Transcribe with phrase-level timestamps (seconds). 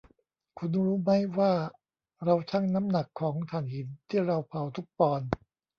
[0.57, 1.53] คุณรู้มั้ยว่า
[2.23, 5.29] เราชั่งน้ำหนักของถ่านหินที่เราเผาทุกปอนด์